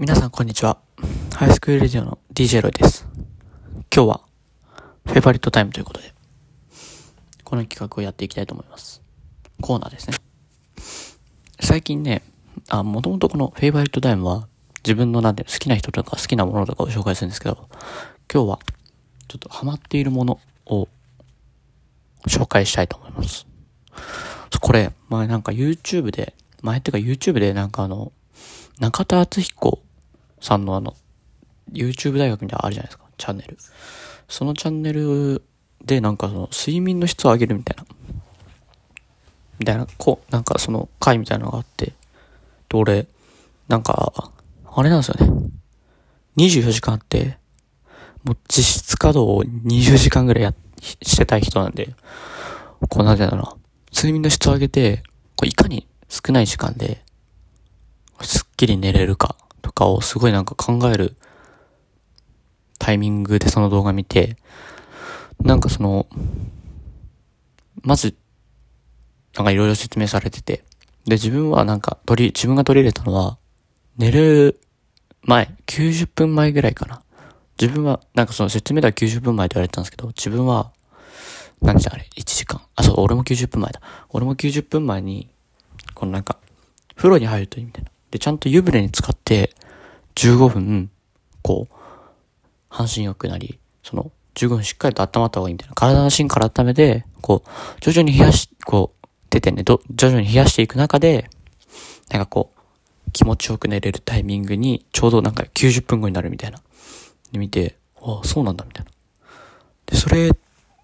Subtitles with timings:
[0.00, 0.78] 皆さんこんにちは。
[1.34, 3.06] High School Radio の DJ ロイです。
[3.94, 4.20] 今日は、
[5.04, 6.14] Favorite Time ということで、
[7.44, 9.02] この企画をやっていきたいと思います。
[9.60, 10.16] コーナーですね。
[11.60, 12.22] 最近ね、
[12.70, 14.48] あ、もともとこの Favorite Time は、
[14.82, 17.68] 自分のなんていうの好きな人とか好きなものとかを紹介するんですけど、
[18.32, 18.58] 今日は、
[19.28, 20.88] ちょっとハマっているものを
[22.26, 23.46] 紹介したいと思います。
[24.62, 28.12] これ、前なんか YouTube で、前ってか YouTube でなんかあの、
[28.78, 29.82] 中田敦彦
[30.40, 30.94] さんのあの、
[31.72, 33.58] YouTube 大学みたいなのあるじゃないですか、チャンネル。
[34.28, 35.42] そのチャンネル
[35.84, 37.84] でなんかその、睡眠の質を上げるみたいな、
[39.58, 41.92] みたいな、こう、なんかその回みたいなのがあって、で、
[42.72, 43.06] 俺、
[43.68, 44.30] なんか、
[44.72, 45.50] あれなんですよね。
[46.36, 47.38] 24時間あって、
[48.24, 51.94] もう実質稼働を20時間ぐらいや、してたい人なんで、
[52.88, 53.56] こうなんてだろうな。
[53.92, 55.02] 睡眠の質を上げて、
[55.36, 57.02] こういかに少ない時間で、
[58.22, 61.16] すっきり寝れるかとかをすごいなんか考える
[62.78, 64.36] タイミングでその動画見て、
[65.42, 66.06] なんかその、
[67.82, 68.16] まず、
[69.36, 70.64] なんかいろいろ説明されてて、
[71.04, 73.38] で、自分はなんか取り、自分が取り入れたのは、
[73.96, 74.60] 寝る
[75.22, 77.02] 前、90分前ぐらいかな。
[77.60, 80.72] 自分は、なんかその説明では90分前って言われてたんですけど、自分は、
[81.60, 82.62] 何時あれ ?1 時間。
[82.74, 83.80] あ、そう、俺も90分前だ。
[84.10, 85.28] 俺も90分前に、
[85.94, 86.38] このなんか、
[86.96, 87.90] 風呂に入るといいみたいな。
[88.10, 89.54] で、ちゃんと湯船に浸かって、
[90.20, 90.90] 15分、
[91.40, 91.74] こう、
[92.68, 95.74] 半身浴なり、その、15分しっかりと温まった方がいいみたいな。
[95.74, 101.30] 体の芯から温めて、こう、徐々に冷やし、こう、出てね、ど、徐々に冷やしていく中で、
[102.10, 106.60] なんかこう、気持ちよく寝れるタイミングに、ちょうどなんか90分後になるみたいな。
[107.32, 108.90] で見て、ああ、そうなんだ、みたいな。
[109.86, 110.32] で、それ、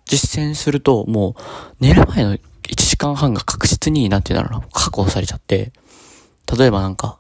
[0.07, 1.43] 実践すると、もう、
[1.81, 5.73] 寝る前の1時間半が確実に、なんていうんだろうな、確保されちゃって、
[6.57, 7.19] 例えばなんか、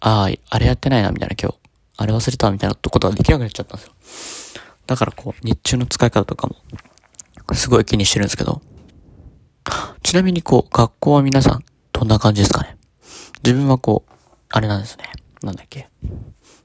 [0.00, 1.58] ああ、あれやってないな、みたいな今日。
[1.96, 4.62] あれ忘れた、みたいなことができなくなっちゃったんですよ。
[4.86, 6.56] だからこう、日中の使い方とかも、
[7.54, 8.62] すごい気にしてるんですけど。
[10.02, 12.76] ちなみにこう、学校は皆さん、どんな感じですかね？
[13.44, 14.12] 自分はこう、
[14.48, 15.04] あれなんですね。
[15.42, 15.88] なんだっけ？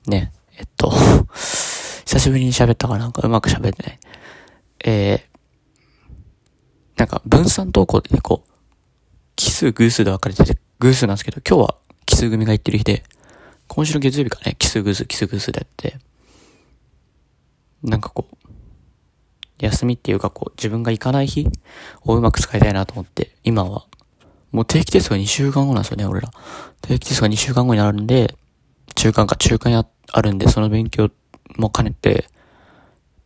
[0.08, 0.92] ね、えっと、
[1.36, 4.00] 久しぶりに喋ったからなんかうまく喋ってない。
[4.86, 8.52] えー、なんか分散登校でね、こう、
[9.36, 13.04] 奇数偶数で分かれてて、偶数なんですけど、今日は奇数組が行ってる日で、
[13.76, 15.98] 今週の月曜日かね、奇数偶数、奇数偶数でやって、
[17.84, 18.48] なんかこう、
[19.60, 21.46] 休みっていうかこう、自分が行かない日
[22.06, 23.86] をうまく使いたいなと思って、今は、
[24.54, 26.32] もう定期テストが2週間後なんですよね、俺ら。
[26.84, 28.34] 定期テストが2週間後になるんで、
[28.96, 31.12] 中間か中間や、あるんで、その勉強
[31.58, 32.30] も兼ねて、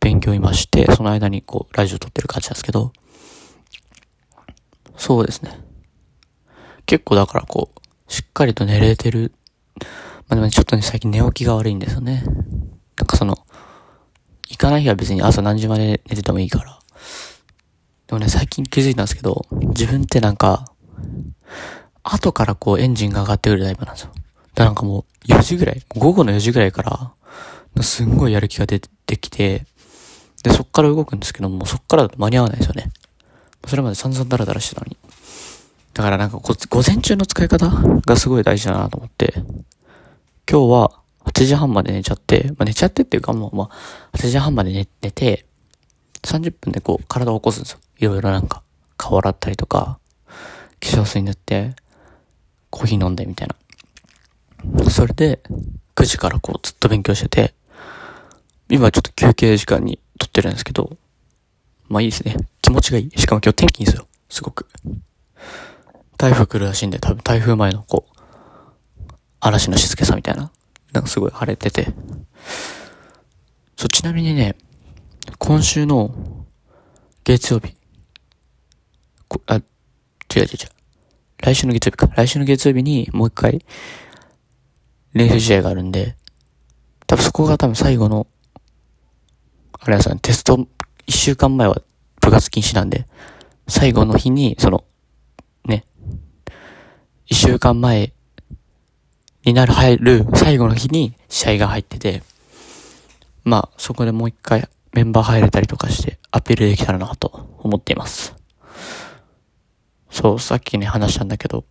[0.00, 2.92] 勉強今して、その間にこう、ラジオ撮ってる感じなんですけど、
[4.96, 5.60] そうですね。
[6.86, 9.32] 結構だからこう、しっかりと寝れてる。
[10.30, 12.22] まあでもちょっとね、最近寝起きが悪いんですよね。
[12.96, 13.36] なんかその、
[14.48, 16.78] 行かない日は別に朝何時まで寝ててもいいから。
[18.06, 20.72] でもね、最近気づいたんですけど、自分ってなんか、
[22.04, 24.12] 後からこうエンジンが上がってくるタイプなんですよ。
[24.14, 24.24] だか
[24.54, 26.82] らなんかもう4時ぐらい、午後の4時ぐらいか
[27.74, 29.66] ら、すんごいやる気が出てきて、
[30.44, 32.92] で、そっから動くんですけども、そっからだと間に合わないですよね。
[33.66, 34.96] それまで散々ダラダラしてたのに。
[35.92, 39.34] だからなんかこ午前中の使い方がすごい大事だなと思って、
[40.50, 45.46] 今日は8時半まで寝ちゃって、まあ、寝ちゃってっていうかもう、まあ、8時半まで寝寝て、
[46.24, 47.78] 30分でこう体を起こすんですよ。
[47.98, 48.64] いろいろなんか、
[48.96, 50.34] 顔洗ったりとか、化
[50.80, 51.76] 粧水塗って、
[52.68, 53.48] コーヒー飲んでみたい
[54.74, 54.90] な。
[54.90, 55.40] それで、
[55.94, 57.54] 9時からこうずっと勉強してて、
[58.68, 60.96] 今ちょっと休憩時間に撮ってるんですけど、
[61.88, 62.34] まあいいですね。
[62.60, 63.10] 気持ちがいい。
[63.16, 64.08] しかも今日天気いいんですよ。
[64.28, 64.66] すごく。
[66.18, 68.09] 台風来るらしいんで、多分台風前のこう、
[69.40, 70.50] 嵐の静けさみたいな。
[70.92, 71.86] なんかすごい晴れてて。
[73.76, 74.56] そう、ちなみにね、
[75.38, 76.14] 今週の
[77.24, 77.74] 月曜日、
[79.28, 79.62] こあ、違う
[80.34, 80.46] 違う違う。
[81.38, 82.08] 来週の月曜日か。
[82.14, 83.64] 来週の月曜日にもう一回
[85.14, 86.16] 練習試合があるんで、
[87.06, 88.26] 多分そこが多分最後の、
[89.72, 90.66] あれはさ、テスト、
[91.06, 91.80] 一週間前は
[92.20, 93.06] 部活禁止なんで、
[93.66, 94.84] 最後の日に、その、
[95.64, 95.86] ね、
[97.26, 98.12] 一週間前
[99.44, 102.22] になる入る最後の日に試合が入ってて、
[103.44, 108.34] まあ、そこでもう一回メンバー入れたりとかしてアピールできたらなと思っています。
[110.10, 111.64] そう、さっきね話したんだけど、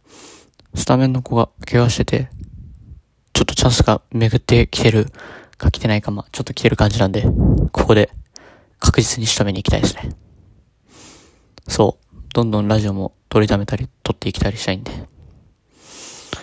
[0.74, 2.30] スタメンの子が怪我してて、
[3.34, 5.08] ちょっとチャンスが巡ってきてる
[5.58, 7.26] か来てないか、まあ、ちょっと来てる感じなんで、
[7.72, 8.10] ここで
[8.80, 10.10] 確実に仕留めに行きたいですね。
[11.68, 15.19] そう、どんどんラジオも取りためたり、撮っていきたりしたいんで。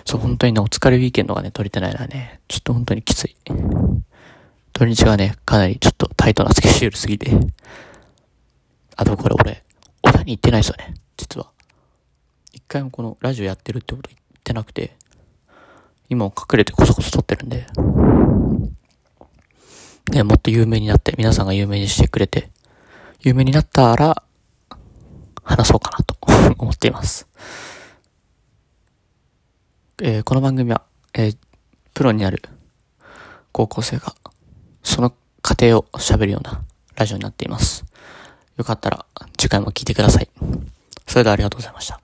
[0.07, 3.35] そう、本当にね、お疲れウィーケンドがね、取れてないのはね、ちょっと本当にきつい。
[4.71, 7.37] 土日がね、かなりちょっとタイトなスケジュールすぎて。
[8.95, 9.65] あとこれ俺、
[10.01, 11.51] 小田に行ってないですよね、実は。
[12.53, 14.95] 一回もこのラジオやってるってこと言ってなくて、
[16.07, 17.65] 今も隠れてこそこそ撮ってるんで、
[20.13, 22.49] ね、もっと有名になって、皆さんが有名にしてくれて、
[23.19, 24.23] 有名になったら、
[25.43, 26.15] 話そうかなと
[26.59, 27.27] 思っています。
[29.99, 30.83] えー、この番組は、
[31.15, 31.37] えー、
[31.95, 32.43] プロになる
[33.51, 34.13] 高校生が、
[34.83, 35.11] その
[35.41, 36.61] 過程を喋るような
[36.95, 37.83] ラジオになっています。
[38.57, 39.07] よかったら
[39.39, 40.29] 次回も聴いてください。
[41.07, 41.99] それではありがとうございました。